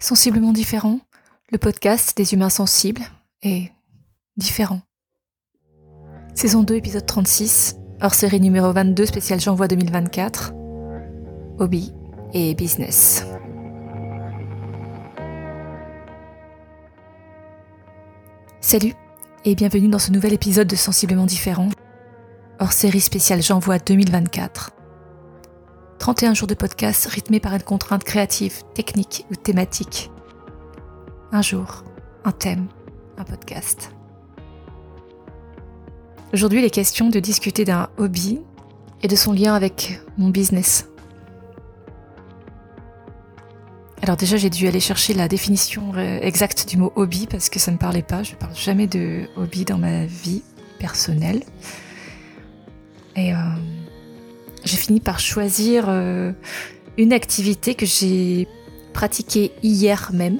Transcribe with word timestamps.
Sensiblement 0.00 0.54
différent, 0.54 1.00
le 1.52 1.58
podcast 1.58 2.16
des 2.16 2.32
humains 2.32 2.48
sensibles 2.48 3.02
et 3.42 3.70
différents. 4.38 4.80
Saison 6.34 6.62
2, 6.62 6.76
épisode 6.76 7.04
36, 7.04 7.76
hors 8.00 8.14
série 8.14 8.40
numéro 8.40 8.72
22, 8.72 9.04
spécial 9.04 9.40
J'envoie 9.40 9.68
2024. 9.68 10.54
Hobby 11.58 11.92
et 12.32 12.54
business. 12.54 13.26
Salut 18.62 18.94
et 19.44 19.54
bienvenue 19.54 19.88
dans 19.88 19.98
ce 19.98 20.12
nouvel 20.12 20.32
épisode 20.32 20.66
de 20.66 20.76
Sensiblement 20.76 21.26
différent, 21.26 21.68
hors 22.58 22.72
série 22.72 23.00
spéciale 23.00 23.42
J'envoie 23.42 23.78
2024. 23.78 24.77
31 25.98 26.34
jours 26.34 26.46
de 26.46 26.54
podcast 26.54 27.06
rythmés 27.06 27.40
par 27.40 27.54
une 27.54 27.62
contrainte 27.62 28.04
créative, 28.04 28.62
technique 28.74 29.26
ou 29.30 29.34
thématique. 29.34 30.10
Un 31.32 31.42
jour, 31.42 31.84
un 32.24 32.32
thème, 32.32 32.68
un 33.18 33.24
podcast. 33.24 33.90
Aujourd'hui, 36.32 36.60
il 36.60 36.64
est 36.64 36.70
question 36.70 37.08
de 37.08 37.20
discuter 37.20 37.64
d'un 37.64 37.88
hobby 37.96 38.40
et 39.02 39.08
de 39.08 39.16
son 39.16 39.32
lien 39.32 39.54
avec 39.54 40.00
mon 40.16 40.28
business. 40.28 40.88
Alors 44.02 44.16
déjà, 44.16 44.36
j'ai 44.36 44.50
dû 44.50 44.68
aller 44.68 44.80
chercher 44.80 45.14
la 45.14 45.26
définition 45.26 45.92
euh, 45.96 46.20
exacte 46.22 46.68
du 46.68 46.76
mot 46.76 46.92
hobby 46.94 47.26
parce 47.26 47.50
que 47.50 47.58
ça 47.58 47.72
ne 47.72 47.76
parlait 47.76 48.02
pas. 48.02 48.22
Je 48.22 48.32
ne 48.32 48.36
parle 48.36 48.54
jamais 48.54 48.86
de 48.86 49.28
hobby 49.36 49.64
dans 49.64 49.78
ma 49.78 50.06
vie 50.06 50.42
personnelle. 50.78 51.42
Et 53.16 53.34
euh, 53.34 53.36
j'ai 54.68 54.76
fini 54.76 55.00
par 55.00 55.18
choisir 55.18 55.86
euh, 55.88 56.32
une 56.96 57.12
activité 57.12 57.74
que 57.74 57.86
j'ai 57.86 58.46
pratiquée 58.92 59.52
hier 59.62 60.10
même 60.12 60.38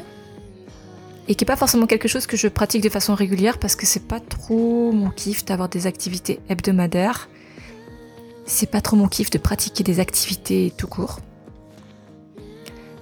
et 1.29 1.35
qui 1.35 1.45
n'est 1.45 1.47
pas 1.47 1.57
forcément 1.57 1.87
quelque 1.87 2.09
chose 2.09 2.27
que 2.27 2.37
je 2.37 2.49
pratique 2.49 2.83
de 2.83 2.89
façon 2.89 3.15
régulière 3.15 3.59
parce 3.59 3.77
que 3.77 3.87
c'est 3.87 4.07
pas 4.07 4.21
trop 4.21 4.93
mon 4.93 5.11
kiff 5.11 5.45
d'avoir 5.45 5.69
des 5.69 5.87
activités 5.87 6.41
hebdomadaires. 6.49 7.29
C'est 8.47 8.71
pas 8.71 8.81
trop 8.81 8.97
mon 8.97 9.09
kiff 9.09 9.29
de 9.29 9.39
pratiquer 9.39 9.85
des 9.85 10.01
activités 10.01 10.73
tout 10.77 10.87
court. 10.87 11.21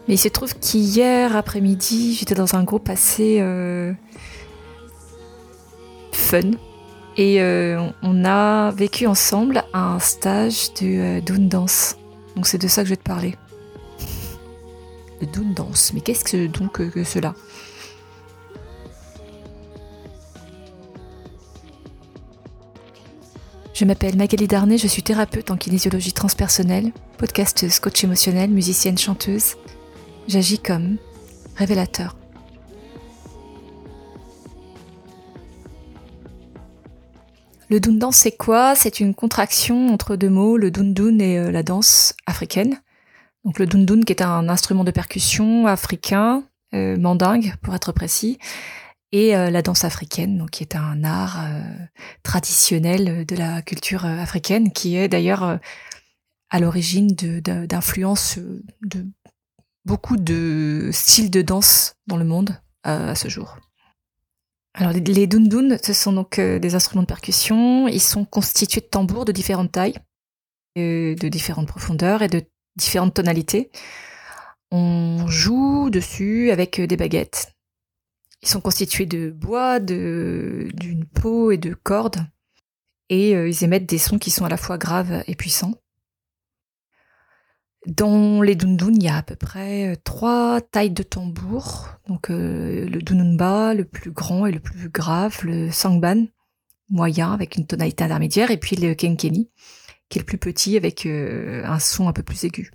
Mais 0.08 0.14
il 0.14 0.18
se 0.18 0.28
trouve 0.28 0.55
qu'hier 0.58 1.36
après-midi, 1.36 2.14
j'étais 2.14 2.34
dans 2.34 2.56
un 2.56 2.64
groupe 2.64 2.88
assez 2.88 3.38
euh, 3.40 3.92
fun 6.12 6.50
et 7.17 7.41
euh, 7.41 7.89
on 8.03 8.25
a 8.25 8.70
vécu 8.72 9.06
ensemble 9.06 9.64
un 9.72 9.98
stage 9.98 10.75
de 10.75 11.20
euh, 11.20 11.39
Dance. 11.39 11.97
Donc 12.34 12.47
c'est 12.47 12.58
de 12.58 12.69
ça 12.69 12.83
que 12.83 12.89
je 12.89 12.92
vais 12.92 12.98
te 12.98 13.03
parler. 13.03 13.34
Le 15.20 15.55
Dance. 15.55 15.92
Mais 15.95 16.00
qu'est-ce 16.00 16.25
que 16.25 16.47
donc 16.47 16.91
que 16.91 17.05
cela? 17.05 17.34
Je 23.73 23.84
m'appelle 23.84 24.17
Magali 24.17 24.47
Darnay, 24.47 24.78
je 24.78 24.86
suis 24.86 25.03
thérapeute 25.03 25.51
en 25.51 25.58
kinésiologie 25.58 26.14
transpersonnelle, 26.14 26.92
podcasteuse, 27.19 27.78
coach 27.78 28.05
émotionnelle, 28.05 28.48
musicienne, 28.48 28.97
chanteuse. 28.97 29.56
J'agis 30.28 30.58
comme 30.58 30.97
révélateur. 31.56 32.17
Le 37.69 37.81
Dundan, 37.81 38.12
c'est 38.12 38.36
quoi? 38.36 38.77
C'est 38.77 39.00
une 39.00 39.12
contraction 39.12 39.89
entre 39.92 40.14
deux 40.14 40.31
mots, 40.31 40.56
le 40.56 40.70
Dundun 40.70 41.19
et 41.19 41.36
euh, 41.36 41.50
la 41.50 41.64
danse 41.64 42.14
africaine. 42.25 42.81
Donc 43.45 43.58
le 43.58 43.67
Dundun 43.67 44.03
qui 44.03 44.12
est 44.12 44.23
un 44.23 44.48
instrument 44.48 44.84
de 44.84 44.92
percussion 44.92 45.67
africain, 45.67 46.45
euh, 46.75 46.97
mandingue 46.97 47.55
pour 47.62 47.75
être 47.75 47.91
précis, 47.91 48.39
et 49.11 49.36
euh, 49.36 49.50
la 49.50 49.62
danse 49.62 49.83
africaine, 49.83 50.39
donc 50.39 50.50
qui 50.50 50.62
est 50.62 50.77
un 50.77 51.03
art 51.03 51.45
traditionnel 52.23 53.27
de 53.27 53.34
la 53.34 53.63
culture 53.63 54.05
africaine, 54.05 54.73
qui 54.73 54.96
est 54.96 55.08
d'ailleurs 55.08 55.58
à 56.51 56.61
l'origine 56.61 57.08
d'influence 57.08 58.39
de, 58.39 58.63
de, 58.85 59.07
beaucoup 59.85 60.17
de 60.17 60.90
styles 60.92 61.33
de 61.33 61.42
danse 61.42 61.95
dans 62.07 62.17
le 62.17 62.24
monde 62.24 62.61
à 62.85 63.17
ce 63.17 63.29
jour. 63.29 63.58
Alors 64.79 64.92
les 64.92 65.27
dundun, 65.27 65.79
ce 65.83 65.95
sont 65.95 66.13
donc 66.13 66.39
euh, 66.39 66.59
des 66.59 66.75
instruments 66.75 67.03
de 67.03 67.07
percussion. 67.07 67.89
Ils 67.89 68.01
sont 68.01 68.27
constitués 68.27 68.83
de 68.83 68.87
tambours 68.87 69.25
de 69.25 69.33
différentes 69.33 69.73
tailles, 69.73 69.97
euh, 70.77 71.14
de 71.14 71.29
différentes 71.29 71.67
profondeurs 71.67 72.20
et 72.20 72.29
de 72.29 72.42
différentes 72.77 73.14
tonalités. 73.14 73.70
On 74.70 75.27
joue 75.29 75.89
dessus 75.89 76.51
avec 76.51 76.79
euh, 76.79 76.87
des 76.87 76.98
baguettes. 76.98 77.55
Ils 78.42 78.48
sont 78.48 78.61
constitués 78.61 79.07
de 79.07 79.31
bois, 79.31 79.81
d'une 79.81 81.07
peau 81.07 81.51
et 81.51 81.57
de 81.57 81.73
cordes. 81.73 82.27
Et 83.08 83.31
ils 83.31 83.64
émettent 83.64 83.89
des 83.89 83.98
sons 83.98 84.19
qui 84.19 84.31
sont 84.31 84.45
à 84.45 84.48
la 84.48 84.57
fois 84.57 84.79
graves 84.79 85.25
et 85.27 85.35
puissants. 85.35 85.73
Dans 87.86 88.42
les 88.42 88.57
dundun, 88.57 88.92
il 88.92 89.02
y 89.05 89.08
a 89.08 89.19
à 89.19 89.23
peu 89.23 89.36
près 89.36 89.92
euh, 89.92 89.97
trois 90.02 90.61
tailles 90.61 90.91
de 90.91 91.05
tambour. 91.05 91.89
Donc 92.08 92.30
euh, 92.30 92.85
le 92.85 93.01
dununba, 93.01 93.74
le 93.74 93.85
plus 93.85 94.11
grand 94.11 94.45
et 94.47 94.52
le 94.52 94.58
plus 94.58 94.89
grave, 94.89 95.39
le 95.45 95.70
sangban, 95.70 96.27
moyen 96.91 97.33
avec 97.33 97.57
une 97.57 97.67
tonalité 97.67 98.02
intermédiaire, 98.02 98.51
et 98.51 98.57
puis 98.57 98.75
le 98.75 98.95
kenkeni, 98.95 99.51
qui 100.08 100.19
est 100.19 100.23
le 100.23 100.27
plus 100.27 100.39
petit 100.39 100.77
avec 100.77 101.07
euh, 101.07 101.64
un 101.64 101.79
son 101.79 102.08
un 102.08 102.13
peu 102.13 102.25
plus 102.25 102.42
aigu. 102.42 102.73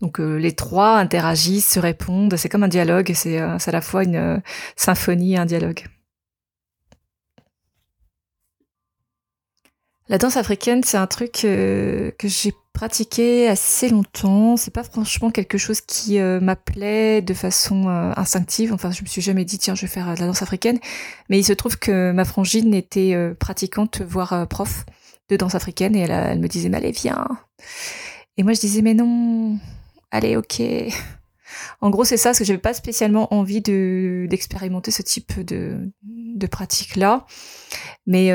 Donc 0.00 0.18
les 0.18 0.52
trois 0.54 0.96
interagissent, 0.98 1.74
se 1.74 1.78
répondent, 1.78 2.34
c'est 2.36 2.48
comme 2.48 2.62
un 2.62 2.68
dialogue, 2.68 3.12
c'est 3.14 3.36
à 3.38 3.58
la 3.70 3.80
fois 3.82 4.02
une 4.02 4.42
symphonie 4.74 5.34
et 5.34 5.36
un 5.36 5.44
dialogue. 5.44 5.84
La 10.08 10.16
danse 10.16 10.38
africaine, 10.38 10.82
c'est 10.84 10.96
un 10.96 11.06
truc 11.06 11.32
que 11.32 12.14
j'ai 12.22 12.54
pratiqué 12.72 13.48
assez 13.48 13.88
longtemps. 13.88 14.56
C'est 14.56 14.72
pas 14.72 14.84
franchement 14.84 15.30
quelque 15.30 15.58
chose 15.58 15.80
qui 15.80 16.18
euh, 16.18 16.40
m'appelait 16.40 17.22
de 17.22 17.34
façon 17.34 17.88
euh, 17.88 18.12
instinctive. 18.16 18.72
Enfin, 18.72 18.90
je 18.90 19.02
me 19.02 19.06
suis 19.06 19.22
jamais 19.22 19.44
dit 19.44 19.58
tiens, 19.58 19.74
je 19.74 19.82
vais 19.82 19.88
faire 19.88 20.08
euh, 20.08 20.14
de 20.14 20.20
la 20.20 20.26
danse 20.26 20.42
africaine. 20.42 20.78
Mais 21.28 21.38
il 21.38 21.44
se 21.44 21.52
trouve 21.52 21.78
que 21.78 22.12
ma 22.12 22.24
frangine 22.24 22.74
était 22.74 23.16
pratiquante, 23.38 24.02
voire 24.02 24.46
prof 24.48 24.84
de 25.28 25.36
danse 25.36 25.54
africaine, 25.54 25.94
et 25.94 26.00
elle, 26.00 26.40
me 26.40 26.48
disait 26.48 26.68
mais 26.68 26.78
allez 26.78 26.92
viens. 26.92 27.26
Et 28.36 28.42
moi 28.42 28.52
je 28.52 28.60
disais 28.60 28.82
mais 28.82 28.94
non, 28.94 29.58
allez 30.10 30.36
ok. 30.36 30.62
En 31.80 31.90
gros, 31.90 32.04
c'est 32.04 32.16
ça, 32.16 32.30
parce 32.30 32.38
que 32.38 32.44
j'avais 32.44 32.58
pas 32.58 32.74
spécialement 32.74 33.34
envie 33.34 33.60
de 33.60 34.26
d'expérimenter 34.30 34.90
ce 34.90 35.02
type 35.02 35.40
de 35.40 35.92
de 36.02 36.46
pratique 36.46 36.96
là, 36.96 37.26
mais 38.06 38.30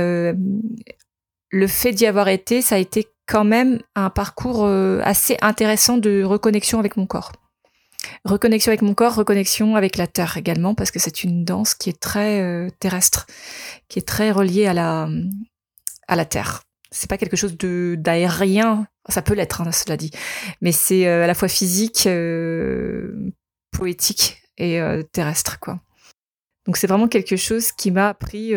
le 1.50 1.68
fait 1.68 1.92
d'y 1.92 2.06
avoir 2.06 2.28
été, 2.28 2.62
ça 2.62 2.76
a 2.76 2.78
été 2.78 3.08
quand 3.28 3.44
même 3.44 3.80
un 3.96 4.10
parcours 4.10 4.66
euh, 4.66 5.02
assez 5.04 5.38
intéressant 5.42 5.98
de 5.98 6.24
reconnexion 6.24 6.80
avec 6.80 6.98
mon 6.98 7.06
corps. 7.06 7.32
Reconnexion 8.24 8.70
avec 8.70 8.82
mon 8.82 8.94
corps, 8.94 9.16
reconnexion 9.16 9.76
avec 9.76 9.98
la 9.98 10.08
terre 10.08 10.38
également, 10.38 10.76
parce 10.76 10.92
que 10.92 11.00
c'est 11.00 11.24
une 11.24 11.44
danse 11.44 11.74
qui 11.74 11.90
est 11.90 12.00
très 12.00 12.42
euh, 12.42 12.70
terrestre, 12.80 13.26
qui 13.88 14.00
est 14.00 14.08
très 14.08 14.32
reliée 14.32 14.68
à 14.68 14.74
la, 14.74 15.10
à 16.08 16.16
la 16.16 16.26
terre. 16.26 16.62
C'est 16.92 17.10
pas 17.10 17.18
quelque 17.18 17.36
chose 17.36 17.58
de 17.58 17.96
d'aérien, 17.98 18.88
ça 19.10 19.22
peut 19.22 19.34
l'être, 19.34 19.62
hein, 19.62 19.72
cela 19.72 19.98
dit, 19.98 20.12
mais 20.62 20.72
c'est 20.72 21.08
euh, 21.08 21.24
à 21.24 21.28
la 21.28 21.34
fois 21.34 21.48
physique, 21.48 22.08
poétique 23.72 24.42
et 24.58 24.80
terrestre, 25.12 25.60
quoi. 25.60 25.82
Donc 26.66 26.78
c'est 26.78 26.88
vraiment 26.88 27.08
quelque 27.08 27.36
chose 27.36 27.72
qui 27.72 27.92
m'a 27.92 28.10
appris 28.10 28.54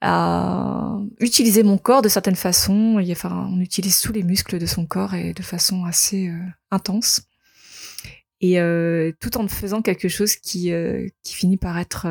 à 0.00 0.98
utiliser 1.18 1.62
mon 1.62 1.78
corps 1.78 2.02
de 2.02 2.08
certaines 2.08 2.36
façons. 2.36 2.98
enfin, 3.10 3.48
on 3.50 3.60
utilise 3.60 4.00
tous 4.00 4.12
les 4.12 4.22
muscles 4.22 4.58
de 4.58 4.66
son 4.66 4.86
corps 4.86 5.14
et 5.14 5.34
de 5.34 5.42
façon 5.42 5.84
assez 5.84 6.28
euh, 6.28 6.38
intense. 6.70 7.22
Et 8.40 8.58
euh, 8.60 9.12
tout 9.20 9.36
en 9.36 9.46
faisant 9.48 9.82
quelque 9.82 10.08
chose 10.08 10.36
qui, 10.36 10.72
euh, 10.72 11.06
qui 11.22 11.34
finit 11.34 11.58
par 11.58 11.78
être 11.78 12.06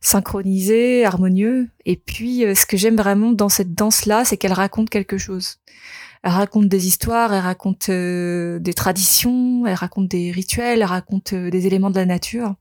synchronisé, 0.00 1.04
harmonieux. 1.04 1.68
Et 1.84 1.96
puis, 1.96 2.44
ce 2.54 2.64
que 2.64 2.76
j'aime 2.76 2.96
vraiment 2.96 3.32
dans 3.32 3.48
cette 3.48 3.74
danse-là, 3.74 4.24
c'est 4.24 4.36
qu'elle 4.36 4.52
raconte 4.52 4.88
quelque 4.88 5.18
chose. 5.18 5.56
Elle 6.22 6.30
raconte 6.30 6.68
des 6.68 6.86
histoires, 6.86 7.34
elle 7.34 7.42
raconte 7.42 7.90
des 7.90 8.74
traditions, 8.76 9.66
elle 9.66 9.74
raconte 9.74 10.08
des 10.08 10.30
rituels, 10.30 10.78
elle 10.78 10.84
raconte 10.84 11.34
des 11.34 11.66
éléments 11.66 11.90
de 11.90 11.96
la 11.96 12.06
nature. 12.06 12.54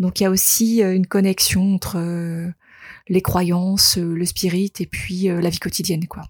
Donc 0.00 0.18
il 0.18 0.24
y 0.24 0.26
a 0.26 0.30
aussi 0.30 0.82
une 0.82 1.06
connexion 1.06 1.76
entre 1.76 1.96
les 3.08 3.22
croyances, 3.22 3.98
euh, 3.98 4.14
le 4.14 4.24
spirit 4.24 4.72
et 4.80 4.86
puis 4.86 5.28
euh, 5.28 5.40
la 5.40 5.50
vie 5.50 5.58
quotidienne, 5.58 6.06
quoi. 6.06 6.22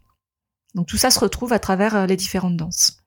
Donc 0.74 0.86
tout 0.86 0.96
ça 0.96 1.10
se 1.10 1.18
retrouve 1.18 1.52
à 1.52 1.58
travers 1.58 1.96
euh, 1.96 2.06
les 2.06 2.16
différentes 2.16 2.56
danses. 2.56 3.02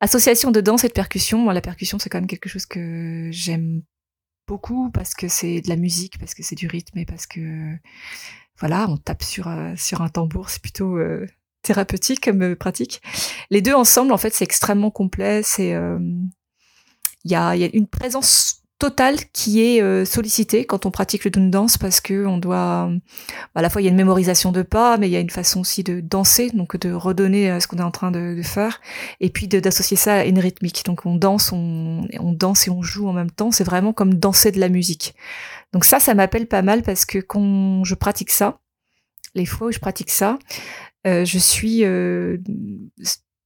Association 0.00 0.50
de 0.50 0.60
danse 0.60 0.84
et 0.84 0.88
de 0.88 0.92
percussion. 0.92 1.38
Moi, 1.38 1.54
la 1.54 1.62
percussion, 1.62 1.98
c'est 1.98 2.10
quand 2.10 2.18
même 2.18 2.26
quelque 2.26 2.48
chose 2.48 2.66
que 2.66 3.28
j'aime 3.32 3.82
beaucoup 4.46 4.90
parce 4.90 5.14
que 5.14 5.28
c'est 5.28 5.62
de 5.62 5.68
la 5.68 5.76
musique, 5.76 6.18
parce 6.18 6.34
que 6.34 6.42
c'est 6.42 6.56
du 6.56 6.66
rythme 6.66 6.98
et 6.98 7.06
parce 7.06 7.26
que 7.26 7.74
voilà, 8.58 8.86
on 8.90 8.98
tape 8.98 9.22
sur 9.22 9.50
sur 9.76 10.02
un 10.02 10.10
tambour, 10.10 10.50
c'est 10.50 10.60
plutôt 10.60 10.98
thérapeutique 11.62 12.22
comme 12.22 12.54
pratique. 12.54 13.00
Les 13.48 13.62
deux 13.62 13.72
ensemble, 13.72 14.12
en 14.12 14.18
fait, 14.18 14.34
c'est 14.34 14.44
extrêmement 14.44 14.90
complet. 14.90 15.42
C'est 15.42 15.70
il 15.70 17.30
y 17.30 17.34
a, 17.34 17.56
y, 17.56 17.64
a, 17.64 17.70
une 17.72 17.86
présence 17.86 18.63
totale 18.84 19.16
qui 19.32 19.62
est 19.62 19.80
euh, 19.80 20.04
sollicitée 20.04 20.66
quand 20.66 20.84
on 20.84 20.90
pratique 20.90 21.24
le 21.24 21.30
doon 21.30 21.48
dance 21.48 21.78
parce 21.78 22.00
que 22.00 22.26
on 22.26 22.36
doit 22.36 22.90
à 23.54 23.62
la 23.62 23.70
fois 23.70 23.80
il 23.80 23.86
y 23.86 23.88
a 23.88 23.90
une 23.90 23.96
mémorisation 23.96 24.52
de 24.52 24.60
pas 24.60 24.98
mais 24.98 25.08
il 25.08 25.12
y 25.12 25.16
a 25.16 25.20
une 25.20 25.30
façon 25.30 25.60
aussi 25.60 25.82
de 25.82 26.00
danser 26.00 26.50
donc 26.50 26.76
de 26.76 26.92
redonner 26.92 27.50
euh, 27.50 27.60
ce 27.60 27.66
qu'on 27.66 27.78
est 27.78 27.82
en 27.82 27.90
train 27.90 28.10
de, 28.10 28.42
faire 28.42 28.82
et 29.20 29.30
puis 29.30 29.48
d'associer 29.48 29.96
ça 29.96 30.16
à 30.16 30.24
une 30.24 30.38
rythmique. 30.38 30.84
Donc 30.84 31.06
on 31.06 31.16
danse 31.16 31.50
on, 31.52 32.06
danse 32.34 32.66
et 32.66 32.70
on 32.70 32.82
joue 32.82 33.08
en 33.08 33.14
même 33.14 33.30
temps. 33.30 33.50
C'est 33.50 33.64
vraiment 33.64 33.94
comme 33.94 34.14
danser 34.14 34.52
de 34.52 34.60
la 34.60 34.68
musique. 34.68 35.14
Donc 35.72 35.86
ça 35.86 35.98
ça 35.98 36.14
m'appelle 36.14 36.46
pas 36.46 36.62
mal 36.62 36.82
parce 36.82 37.06
que 37.06 37.18
quand 37.18 37.84
je 37.84 37.94
pratique 37.94 38.30
ça 38.30 38.58
les 39.34 39.46
fois 39.46 39.68
où 39.68 39.72
je 39.72 39.78
pratique 39.78 40.10
ça 40.10 40.38
euh, 41.06 41.24
je 41.24 41.38
suis 41.38 41.84
euh, 41.84 42.38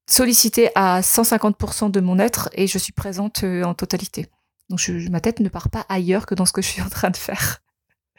sollicitée 0.09 0.71
à 0.75 1.01
150% 1.01 1.91
de 1.91 2.01
mon 2.01 2.19
être 2.19 2.49
et 2.55 2.67
je 2.67 2.79
suis 2.79 2.93
présente 2.93 3.45
euh, 3.45 3.63
en 3.65 3.75
totalité. 3.75 4.27
Donc 4.71 4.87
ma 5.11 5.21
tête 5.21 5.41
ne 5.41 5.49
part 5.49 5.71
pas 5.71 5.87
ailleurs 5.89 6.27
que 6.27 6.35
dans 6.35 6.47
ce 6.47 6.53
que 6.53 6.63
je 6.63 6.69
suis 6.69 6.83
en 6.83 6.89
train 6.89 7.11
de 7.11 7.17
faire. 7.17 7.63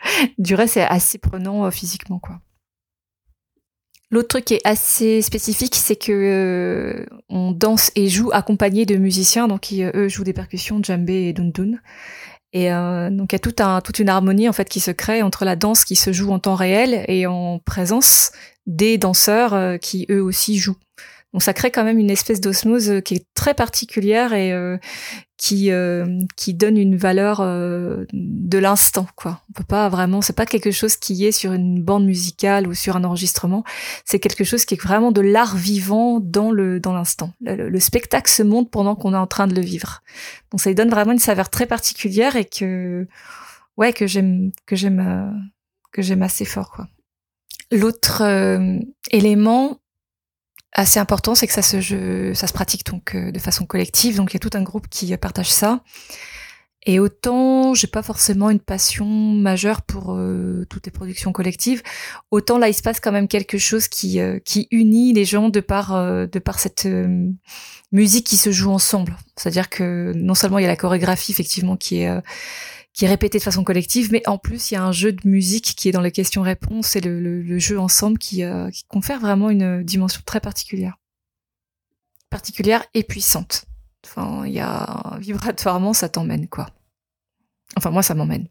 du 0.37 0.55
reste, 0.55 0.75
c'est 0.75 0.81
assez 0.81 1.17
prenant 1.17 1.65
euh, 1.65 1.71
physiquement, 1.71 2.19
quoi. 2.19 2.39
L'autre 4.11 4.29
truc 4.29 4.45
qui 4.45 4.55
est 4.55 4.65
assez 4.65 5.21
spécifique, 5.21 5.75
c'est 5.75 5.95
que 5.95 6.11
euh, 6.11 7.05
on 7.29 7.51
danse 7.51 7.91
et 7.95 8.09
joue 8.09 8.31
accompagné 8.33 8.87
de 8.87 8.95
musiciens, 8.95 9.47
donc 9.47 9.61
qui 9.61 9.83
eux 9.83 10.09
jouent 10.09 10.23
des 10.23 10.33
percussions, 10.33 10.81
djembé 10.81 11.27
et 11.27 11.33
dundun. 11.33 11.77
Et 12.51 12.73
euh, 12.73 13.11
donc 13.11 13.31
il 13.31 13.35
y 13.35 13.61
a 13.61 13.67
un, 13.67 13.81
toute 13.81 13.99
une 13.99 14.09
harmonie 14.09 14.49
en 14.49 14.53
fait 14.53 14.67
qui 14.67 14.79
se 14.79 14.89
crée 14.89 15.21
entre 15.21 15.45
la 15.45 15.55
danse 15.55 15.85
qui 15.85 15.95
se 15.95 16.11
joue 16.11 16.31
en 16.31 16.39
temps 16.39 16.55
réel 16.55 17.05
et 17.07 17.27
en 17.27 17.59
présence 17.59 18.31
des 18.65 18.97
danseurs 18.97 19.53
euh, 19.53 19.77
qui 19.77 20.07
eux 20.09 20.23
aussi 20.23 20.57
jouent. 20.57 20.77
Donc 21.33 21.43
ça 21.43 21.53
crée 21.53 21.69
quand 21.69 21.83
même 21.83 21.99
une 21.99 22.09
espèce 22.09 22.41
d'osmose 22.41 22.89
euh, 22.89 23.01
qui 23.01 23.15
est 23.15 23.25
très 23.35 23.53
particulière 23.53 24.33
et 24.33 24.51
euh, 24.51 24.77
qui 25.39 25.71
euh, 25.71 26.19
qui 26.36 26.53
donne 26.53 26.77
une 26.77 26.97
valeur 26.97 27.39
de 27.39 28.57
l'instant 28.57 29.07
quoi. 29.15 29.41
On 29.50 29.53
peut 29.53 29.63
pas 29.63 29.88
vraiment, 29.88 30.21
c'est 30.21 30.36
pas 30.36 30.45
quelque 30.45 30.69
chose 30.69 30.97
qui 30.97 31.25
est 31.25 31.31
sur 31.31 31.53
une 31.53 31.81
bande 31.81 32.06
musicale 32.06 32.68
ou 32.68 32.74
sur 32.74 32.97
un 32.97 33.06
enregistrement. 33.06 33.63
C'est 34.03 34.19
quelque 34.19 34.44
chose 34.44 34.65
qui 34.65 34.75
est 34.75 34.81
vraiment 34.81 35.13
de 35.13 35.21
l'art 35.21 35.56
vivant 35.56 36.19
dans 36.19 36.51
le 36.51 36.81
dans 36.81 36.94
l'instant. 36.94 37.31
Le, 37.39 37.80
spectacle 37.80 38.30
se 38.30 38.44
monte 38.44 38.69
pendant 38.69 38.95
qu'on 38.95 39.13
est 39.13 39.18
en 39.18 39.27
train 39.27 39.47
de 39.47 39.56
le 39.56 39.62
vivre. 39.62 40.03
Donc 40.51 40.59
ça 40.59 40.69
lui 40.69 40.75
donne 40.75 40.89
vraiment 40.89 41.13
une 41.13 41.19
saveur 41.19 41.50
très 41.50 41.65
particulière 41.65 42.35
et 42.35 42.45
que 42.45 43.07
ouais 43.77 43.94
que 43.94 44.07
j'aime 44.07 44.51
que 44.65 44.75
j'aime 44.75 45.50
que 45.94 46.01
j'aime 46.01 46.21
assez 46.21 46.45
fort 46.45 46.71
quoi. 46.71 46.88
L'autre 47.71 48.24
élément 49.12 49.78
assez 50.74 51.00
important, 51.00 51.36
c'est 51.36 51.48
que 51.48 51.54
ça 51.54 51.62
se, 51.62 52.33
ça 52.33 52.48
se 52.48 52.54
pratique 52.54 52.86
donc 52.86 53.16
euh, 53.16 53.31
de 53.31 53.39
façon 53.39 53.66
collective. 53.66 54.18
Donc 54.18 54.31
il 54.31 54.36
y 54.36 54.38
a 54.38 54.39
tout 54.39 54.56
un 54.57 54.63
groupe 54.63 54.88
qui 54.89 55.16
partage 55.18 55.51
ça. 55.51 55.81
Et 56.86 56.98
autant 57.00 57.74
j'ai 57.74 57.88
pas 57.88 58.01
forcément 58.01 58.50
une 58.50 58.62
passion 58.62 59.06
majeure 59.06 59.81
pour 59.81 60.16
euh, 60.16 60.66
toutes 60.69 60.86
les 60.86 60.94
productions 60.94 61.33
collectives, 61.33 61.83
autant 62.31 62.57
là 62.57 62.69
il 62.69 62.74
se 62.74 62.81
passe 62.81 63.01
quand 63.01 63.12
même 63.12 63.27
quelque 63.27 63.57
chose 63.57 63.89
qui 63.89 64.21
euh, 64.21 64.39
qui 64.39 64.69
unit 64.71 65.12
les 65.12 65.25
gens 65.25 65.50
de 65.50 65.60
par 65.60 65.92
de 65.92 66.39
par 66.39 66.57
cette 66.57 66.88
musique 67.92 68.25
qui 68.25 68.38
se 68.38 68.51
joue 68.51 68.71
ensemble. 68.71 69.18
C'est-à-dire 69.36 69.69
que 69.69 70.13
non 70.16 70.36
seulement 70.36 70.57
il 70.57 70.62
y 70.62 70.66
a 70.66 70.69
la 70.69 70.77
chorégraphie 70.77 71.33
effectivement 71.33 71.75
qui 71.75 72.01
est 72.01 72.21
qui 72.99 73.05
est 73.05 73.07
répété 73.07 73.37
de 73.37 73.43
façon 73.43 73.63
collective, 73.63 74.11
mais 74.11 74.27
en 74.27 74.37
plus 74.37 74.71
il 74.71 74.73
y 74.73 74.77
a 74.77 74.83
un 74.83 74.91
jeu 74.91 75.13
de 75.13 75.25
musique 75.25 75.73
qui 75.77 75.87
est 75.87 75.93
dans 75.93 76.01
les 76.01 76.11
questions-réponses 76.11 76.97
et 76.97 76.99
le, 76.99 77.57
jeu 77.57 77.79
ensemble 77.79 78.17
qui, 78.17 78.43
euh, 78.43 78.69
qui 78.71 78.83
confère 78.89 79.21
vraiment 79.21 79.49
une 79.49 79.83
dimension 79.83 80.21
très 80.25 80.41
particulière, 80.41 80.97
particulière 82.29 82.83
et 82.93 83.03
puissante. 83.03 83.63
Enfin, 84.05 84.43
il 84.45 84.51
y 84.51 84.59
a 84.59 85.15
vibratoirement 85.17 85.93
ça 85.93 86.09
t'emmène 86.09 86.49
quoi. 86.49 86.67
Enfin 87.77 87.89
moi 87.89 88.03
ça 88.03 88.15
m'emmène. 88.15 88.49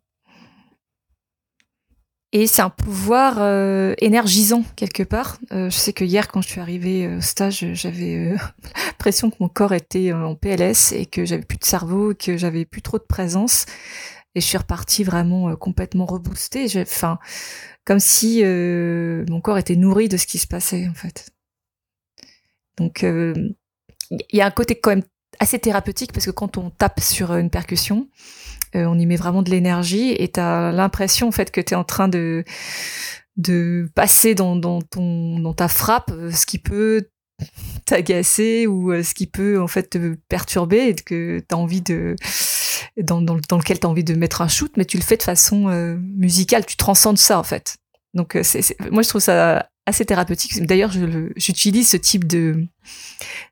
Et 2.32 2.46
c'est 2.46 2.62
un 2.62 2.70
pouvoir 2.70 3.36
euh, 3.40 3.94
énergisant 3.98 4.64
quelque 4.76 5.02
part. 5.02 5.36
Euh, 5.52 5.68
je 5.68 5.76
sais 5.76 5.92
que 5.92 6.04
hier, 6.04 6.28
quand 6.28 6.40
je 6.40 6.48
suis 6.48 6.60
arrivée 6.60 7.16
au 7.16 7.20
stage, 7.20 7.66
j'avais 7.74 8.34
l'impression 8.86 9.30
que 9.30 9.36
mon 9.40 9.48
corps 9.48 9.74
était 9.74 10.12
en 10.14 10.34
PLS 10.34 10.92
et 10.92 11.04
que 11.04 11.26
j'avais 11.26 11.44
plus 11.44 11.58
de 11.58 11.64
cerveau, 11.64 12.14
que 12.14 12.38
j'avais 12.38 12.64
plus 12.64 12.82
trop 12.82 12.98
de 12.98 13.04
présence 13.04 13.66
et 14.34 14.40
je 14.40 14.46
suis 14.46 14.58
repartie 14.58 15.04
vraiment 15.04 15.48
euh, 15.48 15.56
complètement 15.56 16.06
reboostée. 16.06 16.66
Enfin, 16.80 17.18
comme 17.84 18.00
si 18.00 18.42
euh, 18.44 19.24
mon 19.28 19.40
corps 19.40 19.58
était 19.58 19.76
nourri 19.76 20.08
de 20.08 20.16
ce 20.16 20.26
qui 20.26 20.38
se 20.38 20.46
passait 20.46 20.88
en 20.88 20.94
fait. 20.94 21.30
Donc 22.76 23.02
il 23.02 23.08
euh, 23.08 23.56
y 24.32 24.40
a 24.40 24.46
un 24.46 24.50
côté 24.50 24.78
quand 24.78 24.90
même 24.90 25.04
assez 25.40 25.58
thérapeutique 25.58 26.12
parce 26.12 26.26
que 26.26 26.30
quand 26.30 26.56
on 26.58 26.70
tape 26.70 27.00
sur 27.00 27.34
une 27.34 27.50
percussion, 27.50 28.08
on 28.74 28.98
y 28.98 29.06
met 29.06 29.16
vraiment 29.16 29.42
de 29.42 29.50
l'énergie 29.50 30.12
et 30.12 30.30
tu 30.30 30.40
as 30.40 30.72
l'impression 30.72 31.28
en 31.28 31.32
fait 31.32 31.50
que 31.50 31.60
tu 31.60 31.72
es 31.72 31.76
en 31.76 31.84
train 31.84 32.08
de 32.08 32.44
de 33.36 33.88
passer 33.94 34.34
dans, 34.34 34.56
dans, 34.56 34.82
ton, 34.82 35.38
dans 35.38 35.54
ta 35.54 35.68
frappe, 35.68 36.10
ce 36.32 36.44
qui 36.44 36.58
peut 36.58 37.08
t'agacer 37.84 38.66
ou 38.66 38.92
ce 39.02 39.14
qui 39.14 39.26
peut 39.26 39.60
en 39.60 39.68
fait 39.68 39.90
te 39.90 40.14
perturber 40.28 40.88
et 40.88 40.94
que 40.94 41.38
tu 41.38 41.54
as 41.54 41.56
envie 41.56 41.80
de 41.80 42.16
dans, 42.96 43.20
lequel 43.20 43.78
tu 43.78 43.86
as 43.86 43.90
envie 43.90 44.04
de 44.04 44.14
mettre 44.14 44.42
un 44.42 44.48
shoot, 44.48 44.72
mais 44.76 44.84
tu 44.84 44.96
le 44.96 45.02
fais 45.02 45.16
de 45.16 45.22
façon 45.22 45.68
euh, 45.68 45.96
musicale, 45.96 46.66
tu 46.66 46.76
transcendes 46.76 47.18
ça 47.18 47.38
en 47.38 47.42
fait. 47.42 47.76
Donc 48.14 48.36
euh, 48.36 48.42
c'est, 48.42 48.62
moi 48.90 49.02
je 49.02 49.08
trouve 49.08 49.20
ça 49.20 49.68
assez 49.86 50.04
thérapeutique. 50.04 50.66
D'ailleurs, 50.66 50.92
j'utilise 51.36 51.88
ce 51.88 51.96
type 51.96 52.26
de, 52.26 52.66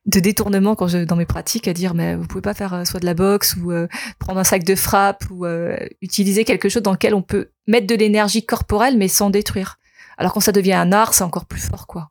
de 0.05 0.19
détournement 0.19 0.75
quand 0.75 0.87
je, 0.87 0.99
dans 0.99 1.15
mes 1.15 1.25
pratiques 1.25 1.67
à 1.67 1.73
dire 1.73 1.95
mais 1.95 2.15
vous 2.15 2.27
pouvez 2.27 2.41
pas 2.41 2.53
faire 2.53 2.73
euh, 2.73 2.85
soit 2.85 2.99
de 2.99 3.05
la 3.05 3.15
boxe 3.15 3.55
ou 3.55 3.71
prendre 4.19 4.39
un 4.39 4.43
sac 4.43 4.63
de 4.63 4.75
frappe 4.75 5.23
ou 5.31 5.45
utiliser 6.01 6.45
quelque 6.45 6.69
chose 6.69 6.83
dans 6.83 6.91
lequel 6.91 7.13
on 7.13 7.21
peut 7.21 7.49
mettre 7.67 7.87
de 7.87 7.95
l'énergie 7.95 8.45
corporelle 8.45 8.97
mais 8.97 9.07
sans 9.07 9.29
détruire. 9.29 9.77
Alors 10.17 10.33
quand 10.33 10.39
ça 10.39 10.51
devient 10.51 10.73
un 10.73 10.91
art, 10.91 11.13
c'est 11.13 11.23
encore 11.23 11.45
plus 11.45 11.61
fort 11.61 11.87
quoi. 11.87 12.09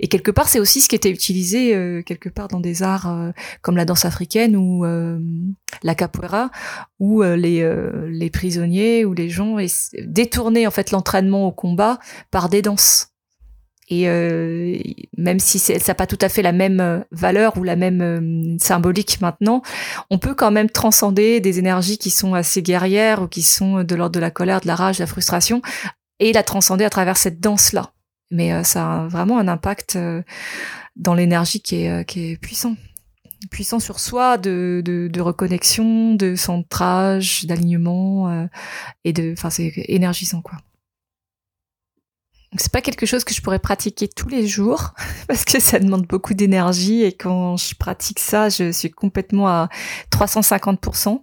Et 0.00 0.08
quelque 0.08 0.30
part, 0.30 0.48
c'est 0.48 0.60
aussi 0.60 0.80
ce 0.80 0.88
qui 0.88 0.96
était 0.96 1.10
utilisé 1.10 1.74
euh, 1.74 2.02
quelque 2.02 2.28
part 2.28 2.48
dans 2.48 2.60
des 2.60 2.82
arts 2.82 3.10
euh, 3.10 3.30
comme 3.62 3.76
la 3.76 3.84
danse 3.84 4.04
africaine 4.04 4.56
ou 4.56 4.84
euh, 4.84 5.18
la 5.82 5.94
capoeira, 5.94 6.50
où 6.98 7.22
les, 7.22 7.68
les 8.08 8.30
prisonniers 8.30 9.04
ou 9.04 9.12
les 9.12 9.28
gens 9.28 9.56
détournaient 10.02 10.66
en 10.66 10.70
fait 10.70 10.90
l'entraînement 10.90 11.46
au 11.46 11.52
combat 11.52 11.98
par 12.30 12.48
des 12.48 12.62
danses. 12.62 13.08
Et 13.88 14.06
même 15.16 15.38
si 15.38 15.58
ça 15.58 15.74
n'a 15.74 15.94
pas 15.94 16.06
tout 16.06 16.18
à 16.20 16.28
fait 16.28 16.42
la 16.42 16.52
même 16.52 17.04
valeur 17.12 17.56
ou 17.58 17.62
la 17.62 17.76
même 17.76 18.56
symbolique 18.58 19.20
maintenant, 19.20 19.62
on 20.10 20.18
peut 20.18 20.34
quand 20.34 20.50
même 20.50 20.70
transcender 20.70 21.40
des 21.40 21.58
énergies 21.58 21.98
qui 21.98 22.10
sont 22.10 22.34
assez 22.34 22.62
guerrières 22.62 23.22
ou 23.22 23.28
qui 23.28 23.42
sont 23.42 23.84
de 23.84 23.94
l'ordre 23.94 24.14
de 24.14 24.20
la 24.20 24.30
colère, 24.30 24.60
de 24.60 24.66
la 24.66 24.74
rage, 24.76 24.96
de 24.96 25.02
la 25.02 25.06
frustration, 25.06 25.62
et 26.18 26.32
la 26.32 26.42
transcender 26.42 26.84
à 26.84 26.90
travers 26.90 27.16
cette 27.16 27.40
danse-là 27.40 27.92
mais 28.30 28.52
euh, 28.52 28.62
ça 28.62 29.04
a 29.04 29.08
vraiment 29.08 29.38
un 29.38 29.48
impact 29.48 29.96
euh, 29.96 30.22
dans 30.96 31.14
l'énergie 31.14 31.60
qui 31.60 31.82
est, 31.82 31.90
euh, 31.90 32.02
qui 32.02 32.30
est 32.30 32.36
puissant. 32.36 32.76
Puissant 33.50 33.78
sur 33.78 34.00
soi 34.00 34.38
de, 34.38 34.82
de, 34.84 35.08
de 35.08 35.20
reconnexion 35.20 36.14
de 36.14 36.34
centrage 36.34 37.44
d'alignement 37.44 38.48
et 39.04 39.12
de 39.12 39.32
enfin 39.32 39.50
c'est 39.50 39.72
énergisant 39.88 40.40
quoi. 40.40 40.58
C'est 42.56 42.72
pas 42.72 42.80
quelque 42.80 43.04
chose 43.04 43.24
que 43.24 43.34
je 43.34 43.42
pourrais 43.42 43.58
pratiquer 43.58 44.08
tous 44.08 44.28
les 44.28 44.46
jours 44.46 44.94
parce 45.28 45.44
que 45.44 45.60
ça 45.60 45.78
demande 45.78 46.06
beaucoup 46.06 46.32
d'énergie 46.32 47.02
et 47.02 47.12
quand 47.12 47.58
je 47.58 47.74
pratique 47.74 48.18
ça, 48.18 48.48
je 48.48 48.72
suis 48.72 48.90
complètement 48.90 49.48
à 49.48 49.68
350% 50.10 51.20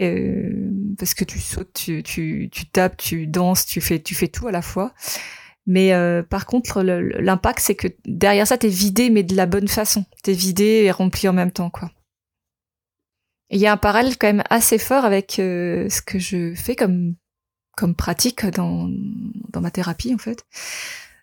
euh, 0.00 0.70
parce 0.98 1.14
que 1.14 1.24
tu 1.24 1.40
sautes, 1.40 1.72
tu, 1.74 2.02
tu, 2.02 2.48
tu 2.52 2.66
tapes, 2.66 2.96
tu 2.96 3.26
danses, 3.26 3.66
tu 3.66 3.80
fais, 3.80 4.00
tu 4.00 4.14
fais 4.14 4.28
tout 4.28 4.46
à 4.46 4.52
la 4.52 4.62
fois. 4.62 4.92
Mais 5.68 5.92
euh, 5.92 6.22
par 6.22 6.46
contre, 6.46 6.82
l'impact, 6.82 7.60
c'est 7.60 7.74
que 7.74 7.88
derrière 8.06 8.46
ça, 8.46 8.56
t'es 8.56 8.68
vidé, 8.68 9.10
mais 9.10 9.22
de 9.22 9.36
la 9.36 9.44
bonne 9.44 9.68
façon. 9.68 10.06
T'es 10.22 10.32
vidé 10.32 10.82
et 10.84 10.90
rempli 10.90 11.28
en 11.28 11.34
même 11.34 11.52
temps, 11.52 11.68
quoi. 11.68 11.92
Il 13.50 13.60
y 13.60 13.66
a 13.66 13.72
un 13.72 13.76
parallèle 13.76 14.16
quand 14.16 14.28
même 14.28 14.44
assez 14.48 14.78
fort 14.78 15.04
avec 15.04 15.38
euh, 15.38 15.88
ce 15.90 16.00
que 16.02 16.18
je 16.18 16.54
fais 16.54 16.74
comme 16.74 17.14
comme 17.76 17.94
pratique 17.94 18.44
dans 18.46 18.90
dans 19.50 19.60
ma 19.60 19.70
thérapie 19.70 20.14
en 20.14 20.18
fait. 20.18 20.44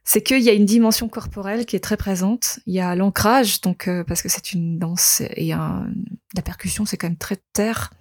C'est 0.04 0.22
qu'il 0.22 0.42
y 0.42 0.50
a 0.50 0.54
une 0.54 0.66
dimension 0.66 1.10
corporelle 1.10 1.66
qui 1.66 1.76
est 1.76 1.80
très 1.80 1.98
présente. 1.98 2.60
Il 2.68 2.74
y 2.74 2.80
a 2.80 2.96
l'ancrage, 2.96 3.62
donc 3.62 3.88
euh, 3.88 4.04
parce 4.04 4.22
que 4.22 4.30
c'est 4.30 4.54
une 4.54 4.78
danse 4.78 5.24
et 5.36 5.54
un, 5.54 5.88
la 6.36 6.44
percussion, 6.44 6.86
c'est 6.86 6.98
quand 6.98 7.08
même 7.08 7.18
très 7.18 7.38
terre. 7.54 7.92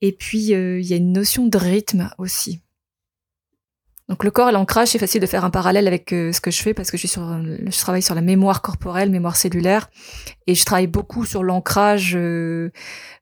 Et 0.00 0.12
puis 0.12 0.38
il 0.38 0.86
y 0.86 0.94
a 0.94 0.96
une 0.96 1.12
notion 1.12 1.46
de 1.46 1.58
rythme 1.58 2.10
aussi. 2.16 2.62
Donc 4.08 4.24
le 4.24 4.30
corps 4.30 4.48
et 4.48 4.52
l'ancrage, 4.52 4.88
c'est 4.88 4.98
facile 4.98 5.20
de 5.20 5.26
faire 5.26 5.44
un 5.44 5.50
parallèle 5.50 5.86
avec 5.86 6.12
euh, 6.14 6.32
ce 6.32 6.40
que 6.40 6.50
je 6.50 6.62
fais 6.62 6.72
parce 6.72 6.90
que 6.90 6.96
je, 6.96 7.00
suis 7.00 7.08
sur, 7.08 7.22
je 7.22 7.78
travaille 7.78 8.02
sur 8.02 8.14
la 8.14 8.22
mémoire 8.22 8.62
corporelle, 8.62 9.10
mémoire 9.10 9.36
cellulaire, 9.36 9.90
et 10.46 10.54
je 10.54 10.64
travaille 10.64 10.86
beaucoup 10.86 11.26
sur 11.26 11.44
l'ancrage 11.44 12.16
euh, 12.16 12.72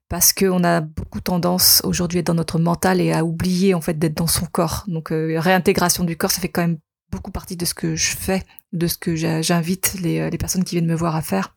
parce 0.09 0.33
qu'on 0.33 0.62
a 0.62 0.81
beaucoup 0.81 1.21
tendance 1.21 1.83
aujourd'hui 1.85 2.19
à 2.19 2.21
être 2.21 2.26
dans 2.28 2.35
notre 2.35 2.61
mental 2.61 3.00
et 3.00 3.12
à 3.12 3.25
oublier 3.25 3.75
en 3.75 3.81
fait 3.81 3.99
d'être 3.99 4.16
dans 4.16 4.28
son 4.28 4.47
corps. 4.47 4.85
Donc 4.87 5.11
euh, 5.11 5.40
réintégration 5.40 6.05
du 6.05 6.16
corps, 6.16 6.31
ça 6.31 6.40
fait 6.40 6.49
quand 6.49 6.62
même 6.62 6.78
beaucoup 7.11 7.33
partie 7.33 7.57
de 7.57 7.64
ce 7.64 7.75
que 7.75 7.97
je 7.97 8.16
fais 8.16 8.43
de 8.73 8.87
ce 8.87 8.99
que 8.99 9.16
j'invite 9.16 9.95
les, 10.00 10.31
personnes 10.38 10.64
qui 10.64 10.76
viennent 10.76 10.87
me 10.87 10.95
voir 10.95 11.16
à 11.16 11.23
faire. 11.23 11.55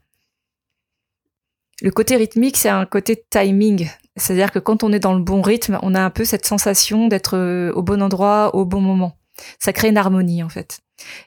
Le 1.82 1.92
côté 1.92 2.16
rythmique, 2.18 2.58
c'est 2.58 2.70
un 2.70 2.86
côté 2.86 3.26
timing. 3.30 3.90
C'est-à-dire 4.16 4.52
que 4.52 4.60
quand 4.60 4.84
on 4.84 4.92
est 4.92 5.00
dans 5.00 5.14
le 5.14 5.24
bon 5.24 5.42
rythme, 5.42 5.80
on 5.82 5.96
a 5.96 6.02
un 6.02 6.10
peu 6.10 6.26
cette 6.26 6.46
sensation 6.46 7.08
d'être 7.08 7.38
euh, 7.38 7.72
au 7.74 7.82
bon 7.82 8.02
endroit, 8.02 8.54
au 8.54 8.66
bon 8.66 8.82
moment. 8.82 9.19
Ça 9.60 9.74
crée 9.74 9.90
une 9.90 9.98
harmonie, 9.98 10.44
en 10.44 10.50
fait. 10.50 10.82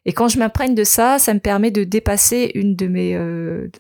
Et 0.04 0.12
quand 0.12 0.28
je 0.28 0.38
m'imprègne 0.38 0.74
de 0.74 0.84
ça, 0.84 1.18
ça 1.18 1.34
me 1.34 1.40
permet 1.40 1.70
de 1.70 1.84
dépasser 1.84 2.50
une 2.54 2.76
de 2.76 2.86
mes, 2.86 3.14
euh, 3.14 3.70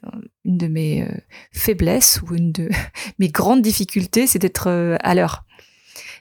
une 0.44 0.58
de 0.58 0.66
mes 0.66 1.02
euh, 1.02 1.14
faiblesses 1.52 2.20
ou 2.22 2.34
une 2.34 2.52
de 2.52 2.68
mes 3.18 3.28
grandes 3.28 3.62
difficultés, 3.62 4.26
c'est 4.26 4.38
d'être 4.38 4.68
euh, 4.68 4.96
à 5.02 5.14
l'heure. 5.14 5.44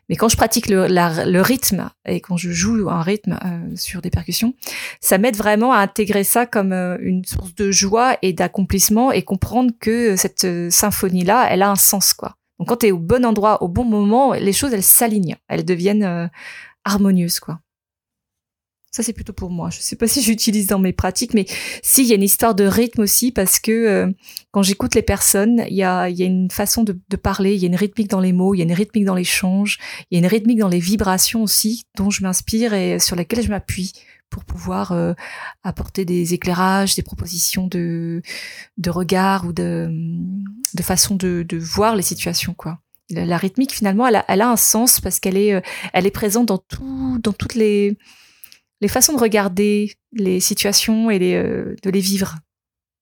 Mais 0.09 0.17
quand 0.17 0.27
je 0.27 0.35
pratique 0.35 0.67
le, 0.67 1.41
rythme 1.41 1.89
et 2.05 2.19
quand 2.19 2.35
je 2.35 2.51
joue 2.51 2.89
un 2.89 3.01
rythme 3.01 3.39
sur 3.75 4.01
des 4.01 4.09
percussions, 4.09 4.53
ça 4.99 5.17
m'aide 5.17 5.37
vraiment 5.37 5.71
à 5.71 5.77
intégrer 5.77 6.25
ça 6.25 6.45
comme 6.45 6.73
une 6.73 7.23
source 7.23 7.55
de 7.55 7.71
joie 7.71 8.17
et 8.21 8.33
d'accomplissement 8.33 9.13
et 9.13 9.21
comprendre 9.21 9.71
que 9.79 10.17
cette 10.17 10.69
symphonie-là, 10.69 11.47
elle 11.49 11.61
a 11.61 11.69
un 11.69 11.77
sens, 11.77 12.13
quoi. 12.13 12.35
Donc 12.59 12.67
quand 12.67 12.77
tu 12.77 12.87
es 12.87 12.91
au 12.91 12.99
bon 12.99 13.25
endroit, 13.25 13.63
au 13.63 13.69
bon 13.69 13.85
moment, 13.85 14.33
les 14.33 14.51
choses, 14.51 14.73
elles 14.73 14.83
s'alignent, 14.83 15.37
elles 15.47 15.63
deviennent 15.63 16.29
harmonieuses, 16.83 17.39
quoi. 17.39 17.61
Ça, 18.91 19.03
c'est 19.03 19.13
plutôt 19.13 19.31
pour 19.31 19.49
moi. 19.49 19.69
Je 19.69 19.79
sais 19.79 19.95
pas 19.95 20.07
si 20.09 20.21
j'utilise 20.21 20.67
dans 20.67 20.79
mes 20.79 20.91
pratiques, 20.91 21.33
mais 21.33 21.45
si, 21.81 22.03
il 22.03 22.09
y 22.09 22.11
a 22.11 22.15
une 22.15 22.23
histoire 22.23 22.53
de 22.53 22.65
rythme 22.65 23.01
aussi, 23.01 23.31
parce 23.31 23.59
que 23.59 23.71
euh, 23.71 24.11
quand 24.51 24.63
j'écoute 24.63 24.95
les 24.95 25.01
personnes, 25.01 25.63
il 25.69 25.75
y 25.75 25.83
a, 25.83 26.09
une 26.09 26.51
façon 26.51 26.83
de, 26.83 26.93
parler, 27.15 27.55
il 27.55 27.61
y 27.61 27.63
a 27.63 27.67
une 27.67 27.75
rythmique 27.75 28.09
dans 28.09 28.19
les 28.19 28.33
mots, 28.33 28.53
il 28.53 28.57
y 28.57 28.61
a 28.61 28.65
une 28.65 28.73
rythmique 28.73 29.05
dans 29.05 29.15
l'échange, 29.15 29.79
il 30.09 30.15
y 30.15 30.17
a 30.17 30.19
une 30.19 30.29
rythmique 30.29 30.59
dans 30.59 30.67
les 30.67 30.79
vibrations 30.79 31.41
aussi, 31.41 31.85
dont 31.95 32.09
je 32.09 32.21
m'inspire 32.21 32.73
et 32.73 32.99
sur 32.99 33.15
lesquelles 33.15 33.43
je 33.43 33.49
m'appuie 33.49 33.93
pour 34.29 34.43
pouvoir 34.43 34.91
euh, 34.91 35.13
apporter 35.63 36.03
des 36.03 36.33
éclairages, 36.33 36.95
des 36.95 37.01
propositions 37.01 37.67
de, 37.67 38.21
de 38.77 38.89
regard 38.89 39.45
ou 39.45 39.53
de, 39.53 39.89
de 40.73 40.83
façon 40.83 41.15
de, 41.15 41.45
voir 41.57 41.95
les 41.95 42.03
situations, 42.03 42.53
quoi 42.53 42.79
la 43.13 43.35
rythmique 43.35 43.73
finalement 43.73 44.07
elle 44.07 44.41
a, 44.41 44.49
un 44.49 44.55
sens 44.55 45.01
parce 45.01 45.19
qu'elle 45.19 45.35
est 45.35 45.53
euh, 45.53 45.59
elle 45.91 46.07
est 46.07 46.11
présente 46.11 46.47
dans 46.47 46.59
toutes 47.33 47.55
les 47.55 47.97
les 48.81 48.87
façons 48.87 49.13
de 49.13 49.19
regarder 49.19 49.93
les 50.11 50.39
situations 50.39 51.09
et 51.09 51.35
euh, 51.35 51.75
de 51.83 51.89
les 51.89 51.99
vivre. 51.99 52.37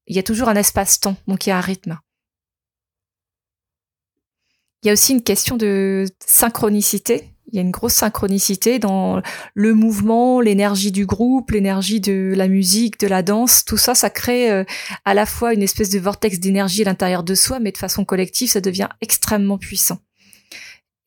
Il 0.08 0.16
y 0.16 0.20
a 0.20 0.24
toujours 0.24 0.50
un 0.50 0.56
espace-temps, 0.56 1.16
donc 1.28 1.46
il 1.46 1.50
y 1.50 1.52
a 1.52 1.58
un 1.58 1.62
rythme. 1.62 2.00
Il 4.84 4.88
y 4.88 4.90
a 4.90 4.94
aussi 4.94 5.14
une 5.14 5.24
question 5.24 5.58
de 5.58 6.06
synchronicité. 6.26 7.30
Il 7.52 7.56
y 7.56 7.60
a 7.60 7.62
une 7.62 7.72
grosse 7.72 7.96
synchronicité 7.96 8.78
dans 8.78 9.22
le 9.56 9.74
mouvement, 9.74 10.40
l'énergie 10.40 10.92
du 10.92 11.06
groupe, 11.06 11.52
l'énergie 11.52 12.00
de 12.00 12.34
la 12.36 12.48
musique, 12.48 13.00
de 13.00 13.08
la 13.08 13.24
danse. 13.24 13.66
Tout 13.66 13.78
ça, 13.78 13.96
ça 13.96 14.10
crée 14.10 14.52
euh, 14.52 14.64
à 15.04 15.14
la 15.16 15.26
fois 15.26 15.54
une 15.54 15.64
espèce 15.64 15.90
de 15.90 16.00
vortex 16.00 16.40
d'énergie 16.40 16.84
à 16.84 16.86
l'intérieur 16.86 17.24
de 17.24 17.34
soi, 17.34 17.60
mais 17.60 17.72
de 17.72 17.78
façon 17.78 18.06
collective, 18.06 18.50
ça 18.50 18.62
devient 18.62 18.88
extrêmement 19.02 19.58
puissant. 19.58 19.98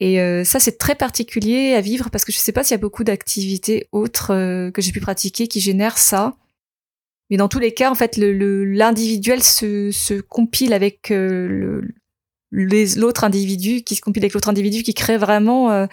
Et 0.02 0.20
euh, 0.20 0.42
ça, 0.42 0.58
c'est 0.58 0.78
très 0.78 0.96
particulier 0.96 1.74
à 1.74 1.80
vivre 1.80 2.10
parce 2.10 2.24
que 2.24 2.32
je 2.32 2.38
ne 2.38 2.40
sais 2.40 2.50
pas 2.50 2.64
s'il 2.64 2.72
y 2.72 2.74
a 2.74 2.78
beaucoup 2.78 3.04
d'activités 3.04 3.86
autres 3.92 4.34
euh, 4.34 4.72
que 4.72 4.82
j'ai 4.82 4.90
pu 4.90 5.00
pratiquer 5.00 5.46
qui 5.46 5.60
génèrent 5.60 5.96
ça. 5.96 6.34
Mais 7.30 7.36
dans 7.36 7.46
tous 7.46 7.60
les 7.60 7.72
cas, 7.72 7.88
en 7.88 7.94
fait, 7.94 8.16
l'individuel 8.16 9.38
le, 9.38 9.44
se, 9.44 9.92
se, 9.92 10.20
compile 10.20 10.72
avec 10.72 11.12
euh, 11.12 11.82
l'autre 12.50 13.22
individu, 13.22 13.82
qui 13.82 13.94
se 13.94 14.00
compile 14.00 14.24
avec 14.24 14.34
l'autre 14.34 14.48
individu, 14.48 14.82
qui 14.82 14.92
crée 14.92 15.18
vraiment 15.18 15.86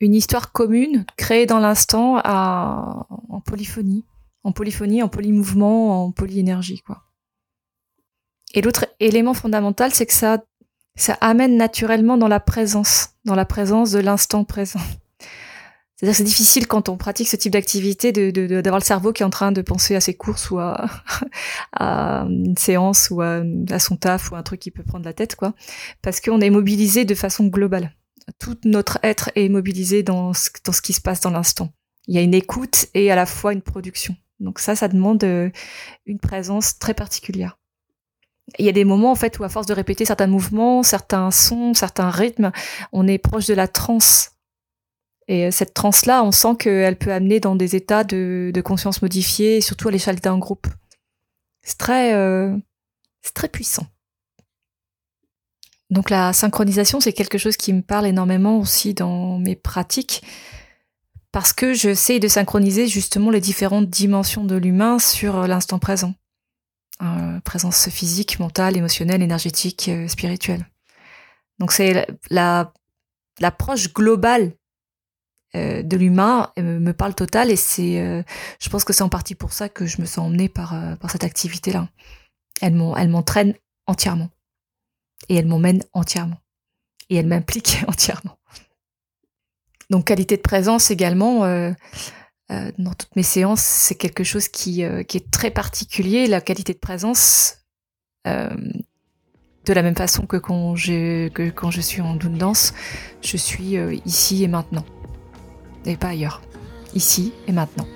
une 0.00 0.14
histoire 0.16 0.50
commune, 0.50 1.06
créée 1.16 1.46
dans 1.46 1.60
l'instant 1.60 2.20
en 2.24 3.40
polyphonie, 3.40 4.04
en 4.42 4.50
polyphonie, 4.50 5.04
en 5.04 5.08
polymouvement, 5.08 6.06
en 6.06 6.10
polyénergie, 6.10 6.80
quoi. 6.80 7.04
Et 8.52 8.62
l'autre 8.62 8.86
élément 8.98 9.34
fondamental, 9.34 9.94
c'est 9.94 10.06
que 10.06 10.12
ça 10.12 10.42
ça 10.96 11.14
amène 11.20 11.56
naturellement 11.56 12.16
dans 12.16 12.28
la 12.28 12.40
présence, 12.40 13.10
dans 13.24 13.34
la 13.34 13.44
présence 13.44 13.92
de 13.92 14.00
l'instant 14.00 14.44
présent. 14.44 14.80
C'est-à-dire 15.96 16.12
que 16.12 16.18
c'est 16.18 16.24
difficile 16.24 16.66
quand 16.66 16.90
on 16.90 16.98
pratique 16.98 17.28
ce 17.28 17.36
type 17.36 17.52
d'activité 17.52 18.12
d'avoir 18.12 18.62
de, 18.62 18.70
le 18.70 18.80
cerveau 18.80 19.14
qui 19.14 19.22
est 19.22 19.26
en 19.26 19.30
train 19.30 19.50
de 19.50 19.62
penser 19.62 19.96
à 19.96 20.00
ses 20.00 20.12
courses 20.12 20.50
ou 20.50 20.58
à, 20.58 20.90
une 21.80 22.56
séance 22.58 23.08
ou 23.10 23.22
à, 23.22 23.42
son 23.78 23.96
taf 23.96 24.30
ou 24.30 24.36
un 24.36 24.42
truc 24.42 24.60
qui 24.60 24.70
peut 24.70 24.82
prendre 24.82 25.06
la 25.06 25.14
tête, 25.14 25.36
quoi. 25.36 25.54
Parce 26.02 26.20
qu'on 26.20 26.40
est 26.40 26.50
mobilisé 26.50 27.06
de 27.06 27.14
façon 27.14 27.46
globale. 27.46 27.94
Tout 28.38 28.58
notre 28.64 28.98
être 29.02 29.30
est 29.36 29.48
mobilisé 29.48 30.02
dans 30.02 30.34
ce, 30.34 30.50
dans 30.64 30.72
ce 30.72 30.82
qui 30.82 30.92
se 30.92 31.00
passe 31.00 31.20
dans 31.20 31.30
l'instant. 31.30 31.72
Il 32.08 32.14
y 32.14 32.18
a 32.18 32.22
une 32.22 32.34
écoute 32.34 32.88
et 32.92 33.10
à 33.10 33.16
la 33.16 33.24
fois 33.24 33.54
une 33.54 33.62
production. 33.62 34.14
Donc 34.38 34.58
ça, 34.58 34.76
ça 34.76 34.88
demande 34.88 35.24
euh, 35.24 35.48
une 36.04 36.18
présence 36.18 36.78
très 36.78 36.92
particulière 36.92 37.56
il 38.58 38.64
y 38.64 38.68
a 38.68 38.72
des 38.72 38.84
moments 38.84 39.10
en 39.10 39.16
fait 39.16 39.38
où 39.38 39.44
à 39.44 39.48
force 39.48 39.66
de 39.66 39.74
répéter 39.74 40.04
certains 40.04 40.26
mouvements, 40.26 40.82
certains 40.82 41.30
sons, 41.30 41.74
certains 41.74 42.10
rythmes, 42.10 42.52
on 42.92 43.06
est 43.08 43.18
proche 43.18 43.46
de 43.46 43.54
la 43.54 43.68
transe. 43.68 44.32
Et 45.28 45.46
euh, 45.46 45.50
cette 45.50 45.74
transe-là, 45.74 46.22
on 46.22 46.30
sent 46.30 46.56
qu'elle 46.58 46.96
peut 46.96 47.12
amener 47.12 47.40
dans 47.40 47.56
des 47.56 47.74
états 47.74 48.04
de, 48.04 48.52
conscience 48.64 49.02
modifiés, 49.02 49.60
surtout 49.60 49.88
à 49.88 49.90
l'échelle 49.90 50.20
d'un 50.20 50.38
groupe. 50.38 50.68
C'est 51.62 51.78
très, 51.78 52.14
euh, 52.14 52.56
c'est 53.22 53.34
très 53.34 53.48
puissant. 53.48 53.86
Donc 55.90 56.10
la 56.10 56.32
synchronisation, 56.32 57.00
c'est 57.00 57.12
quelque 57.12 57.38
chose 57.38 57.56
qui 57.56 57.72
me 57.72 57.82
parle 57.82 58.06
énormément 58.06 58.58
aussi 58.58 58.94
dans 58.94 59.38
mes 59.38 59.56
pratiques, 59.56 60.22
parce 61.32 61.52
que 61.52 61.74
j'essaie 61.74 62.18
de 62.18 62.28
synchroniser 62.28 62.86
justement 62.86 63.30
les 63.30 63.40
différentes 63.40 63.88
dimensions 63.88 64.44
de 64.44 64.56
l'humain 64.56 64.98
sur 64.98 65.46
l'instant 65.46 65.78
présent. 65.78 66.14
Euh, 67.02 67.40
présence 67.40 67.90
physique, 67.90 68.38
mentale, 68.38 68.74
émotionnelle, 68.74 69.20
énergétique, 69.20 69.90
euh, 69.90 70.08
spirituelle. 70.08 70.66
Donc 71.58 71.70
c'est 71.72 72.06
la 72.30 72.72
l'approche 73.38 73.92
globale 73.92 74.54
euh, 75.54 75.82
de 75.82 75.96
l'humain 75.98 76.50
me 76.56 76.92
parle 76.92 77.14
total 77.14 77.50
et 77.50 77.56
c'est 77.56 78.24
je 78.58 78.68
pense 78.70 78.84
que 78.84 78.94
c'est 78.94 79.02
en 79.02 79.10
partie 79.10 79.34
pour 79.34 79.52
ça 79.52 79.68
que 79.68 79.84
je 79.84 80.00
me 80.00 80.06
sens 80.06 80.26
emmenée 80.26 80.48
par 80.48 80.74
par 80.98 81.10
cette 81.10 81.24
activité 81.24 81.70
là. 81.70 81.86
Elle 82.62 82.74
m'entraîne 82.74 83.54
entièrement 83.86 84.30
et 85.28 85.36
elle 85.36 85.46
m'emmène 85.46 85.82
entièrement 85.92 86.40
et 87.10 87.16
elle 87.16 87.26
m'implique 87.26 87.84
entièrement. 87.88 88.38
Donc 89.90 90.06
qualité 90.06 90.38
de 90.38 90.42
présence 90.42 90.90
également 90.90 91.44
euh, 92.52 92.70
dans 92.78 92.94
toutes 92.94 93.16
mes 93.16 93.24
séances, 93.24 93.60
c'est 93.60 93.96
quelque 93.96 94.22
chose 94.22 94.46
qui, 94.48 94.84
euh, 94.84 95.00
est 95.00 95.30
très 95.30 95.50
particulier, 95.50 96.26
la 96.26 96.40
qualité 96.40 96.72
de 96.72 96.78
présence. 96.78 97.58
Euh, 98.26 98.50
de 99.64 99.72
la 99.72 99.82
même 99.82 99.96
façon 99.96 100.26
que 100.26 100.36
quand, 100.36 100.74
que 100.76 101.50
quand 101.50 101.72
je 101.72 101.80
suis 101.80 102.00
en 102.00 102.14
doune 102.14 102.38
danse, 102.38 102.72
je 103.20 103.36
suis 103.36 103.74
ici 104.04 104.44
et 104.44 104.46
maintenant. 104.46 104.84
Et 105.86 105.96
pas 105.96 106.10
ailleurs. 106.10 106.40
Ici 106.94 107.32
et 107.48 107.52
maintenant. 107.52 107.88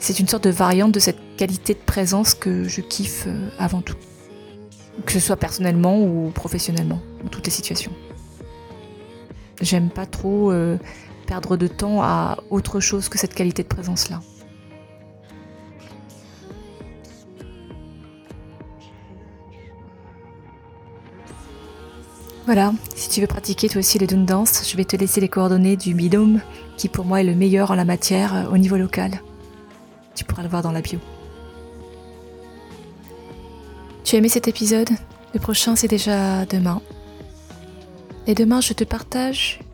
C'est 0.00 0.18
une 0.18 0.26
sorte 0.26 0.42
de 0.42 0.50
variante 0.50 0.90
de 0.90 0.98
cette 0.98 1.36
qualité 1.36 1.74
de 1.74 1.78
présence 1.78 2.34
que 2.34 2.64
je 2.64 2.80
kiffe 2.80 3.28
avant 3.56 3.82
tout. 3.82 3.94
Que 5.06 5.12
ce 5.12 5.20
soit 5.20 5.36
personnellement 5.36 6.02
ou 6.02 6.32
professionnellement, 6.34 7.00
dans 7.22 7.28
toutes 7.28 7.46
les 7.46 7.52
situations. 7.52 7.92
J'aime 9.60 9.90
pas 9.90 10.06
trop 10.06 10.52
de 11.40 11.66
temps 11.66 12.02
à 12.02 12.38
autre 12.50 12.80
chose 12.80 13.08
que 13.08 13.18
cette 13.18 13.34
qualité 13.34 13.62
de 13.62 13.68
présence-là. 13.68 14.20
Voilà, 22.44 22.72
si 22.96 23.08
tu 23.08 23.20
veux 23.20 23.26
pratiquer 23.26 23.68
toi 23.68 23.78
aussi 23.78 23.98
les 23.98 24.06
Dune 24.06 24.26
Dance, 24.26 24.68
je 24.68 24.76
vais 24.76 24.84
te 24.84 24.96
laisser 24.96 25.20
les 25.20 25.28
coordonnées 25.28 25.76
du 25.76 25.94
bidôme 25.94 26.40
qui 26.76 26.88
pour 26.88 27.04
moi 27.04 27.20
est 27.20 27.24
le 27.24 27.34
meilleur 27.34 27.70
en 27.70 27.76
la 27.76 27.84
matière 27.84 28.34
euh, 28.34 28.52
au 28.52 28.58
niveau 28.58 28.76
local. 28.76 29.22
Tu 30.14 30.24
pourras 30.24 30.42
le 30.42 30.48
voir 30.48 30.62
dans 30.62 30.72
la 30.72 30.80
bio. 30.80 30.98
Tu 34.02 34.16
as 34.16 34.18
aimé 34.18 34.28
cet 34.28 34.48
épisode? 34.48 34.90
Le 35.32 35.40
prochain 35.40 35.76
c'est 35.76 35.88
déjà 35.88 36.44
demain. 36.44 36.82
Et 38.26 38.34
demain 38.34 38.60
je 38.60 38.72
te 38.72 38.84
partage 38.84 39.61